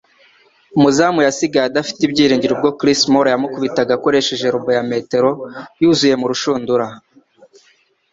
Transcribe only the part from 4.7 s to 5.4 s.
ya metero